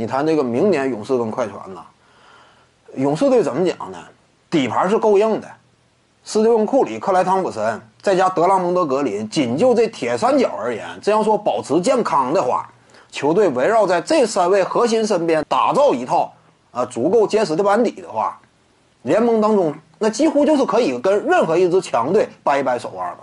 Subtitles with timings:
[0.00, 1.82] 你谈这个明年勇士跟快船呐，
[2.94, 3.98] 勇士队怎么讲呢？
[4.48, 5.46] 底盘是够硬的，
[6.24, 12.66] 斯蒂芬·库里、克莱·汤普森，再加德拉蒙德·格林，仅就这铁三角而言，这样说保持健康的话，
[13.10, 16.32] 球队围绕在这三位核心身边打造一套
[16.70, 18.40] 啊足够坚实的班底的话，
[19.02, 23.18] 联盟当中那几乎就是可以跟任何一支强队掰一掰手腕了。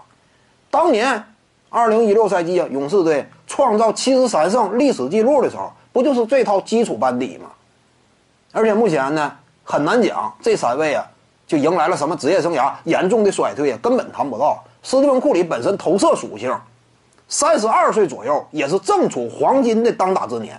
[0.70, 1.24] 当年，
[1.70, 7.50] 二零一六赛季啊，勇士队创造七十三胜历史记录的时候，不就是这套基础班底吗？
[8.52, 11.04] 而且目前呢，很难讲这三位啊。
[11.48, 14.64] 就迎来了什么职业生涯严重的衰退啊，根本谈不到。
[14.84, 16.56] 斯蒂芬·库里本身投射属性，
[17.28, 20.56] 三十二岁左右也是正处黄金的当打之年。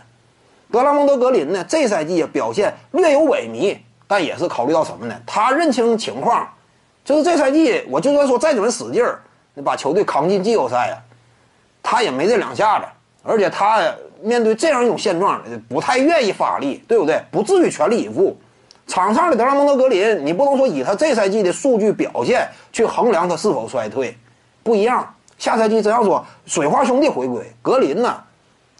[0.72, 5.14] 德拉蒙德·格林呢，这赛季表现略有萎靡，但也是考虑到什么呢？
[5.24, 6.48] 他认清情况，
[7.04, 9.20] 就是这赛季我就算说再怎么使劲儿，
[9.64, 10.98] 把球队扛进季后赛啊，
[11.80, 12.86] 他也没这两下子。
[13.24, 13.82] 而且他
[14.22, 17.22] 面对这样一种现状，不太愿意发力，对不对？
[17.30, 18.36] 不至于全力以赴。
[18.86, 24.16] 场上的德拉蒙德·格林，你不能说以他这赛季的数据表现去衡量他是否衰退，
[24.62, 25.14] 不一样。
[25.36, 28.18] 下赛季这样说，水花兄弟回归，格林呢，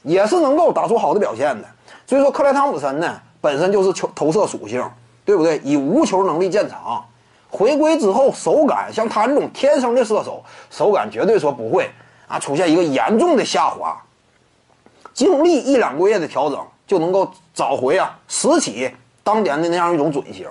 [0.02, 1.68] 也是能够打出好的表现的。
[2.06, 4.82] 所以说，克莱·汤普森呢，本身就是球投射属性，
[5.26, 5.60] 对不对？
[5.62, 7.04] 以无球能力见长，
[7.50, 11.90] 回归之后手感，像他这种天生的射手，手感绝对说不会
[12.26, 13.96] 啊出现一个严重的下滑，
[15.18, 18.88] 经历一两个月的调整，就能够找回啊拾起。
[19.24, 20.46] 当年的那样一种准星，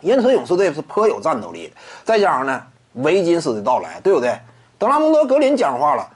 [0.00, 1.72] 因此勇士队是颇有战斗力。
[2.04, 4.38] 再加上呢，维金斯的到来，对不对？
[4.78, 6.08] 德拉蒙德·格林讲话了，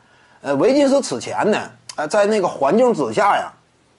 [0.42, 1.58] 呃，维金斯此前呢，
[1.96, 3.50] 呃，在那个环境之下呀，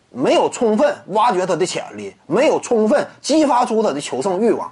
[0.10, 4.72] 没有充分挖掘他的潜力，没有充分激发出他的求胜欲望。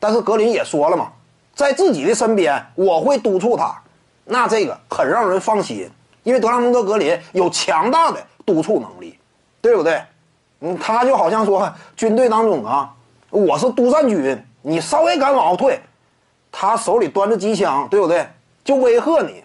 [0.00, 1.12] 但是格林也说了嘛，
[1.54, 3.80] 在自己的身边，我会督促他，
[4.24, 5.88] 那这个很让人放心，
[6.22, 9.18] 因为德拉蒙德·格林有强大的督促能力，
[9.60, 10.02] 对不对？
[10.60, 12.92] 嗯，他就好像说军队当中啊，
[13.30, 15.80] 我是督战军，你稍微敢往后退，
[16.52, 18.26] 他手里端着机枪，对不对？
[18.64, 19.42] 就威吓你，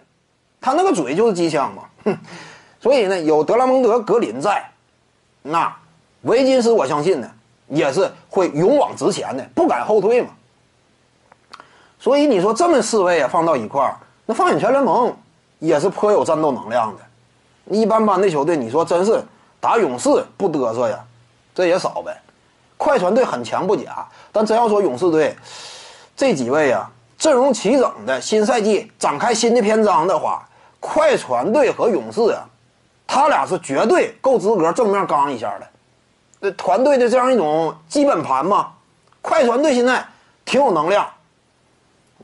[0.61, 2.17] 他那个嘴就是机枪嘛，哼。
[2.79, 4.63] 所以呢，有德拉蒙德·格林在，
[5.41, 5.75] 那
[6.21, 7.27] 维金斯我相信呢，
[7.67, 10.29] 也是会勇往直前的，不敢后退嘛。
[11.99, 13.97] 所以你说这么四位啊放到一块儿，
[14.27, 15.17] 那放眼全联盟
[15.59, 17.01] 也是颇有战斗能量的。
[17.75, 19.23] 一般般的球队，你说真是
[19.59, 20.99] 打勇士不嘚瑟呀？
[21.53, 22.15] 这也少呗，
[22.77, 25.35] 快船队很强不假，但真要说勇士队
[26.15, 30.47] 这几位啊阵容齐整的新赛季展开新的篇章的话，
[30.79, 32.45] 快船队和勇士啊，
[33.07, 35.67] 他俩是绝对够资格正面刚一下的。
[36.39, 38.73] 这团队的这样一种基本盘嘛，
[39.23, 40.05] 快船队现在
[40.45, 41.05] 挺有能量。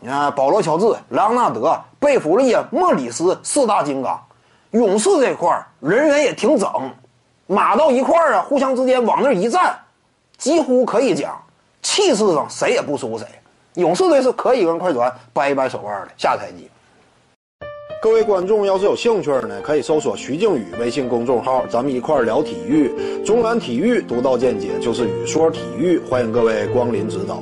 [0.03, 4.21] 你看保罗·乔治、莱昂纳德、贝弗利、莫里斯四大金刚，
[4.71, 6.69] 勇士这块人员也挺整。
[7.47, 9.73] 码到一块儿啊，互相之间往那一站，
[10.37, 11.41] 几乎可以讲
[11.81, 13.25] 气势上谁也不输谁。
[13.75, 16.09] 勇士队是可以跟快船掰一掰手腕的。
[16.17, 16.69] 下赛季，
[18.01, 23.23] 各位观众要是有兴趣呢，可以搜索徐静宇微信公众号，咱们一块儿聊体育。
[23.23, 27.41] 中南体育独到见解就是语说体育，欢迎各位光临指导。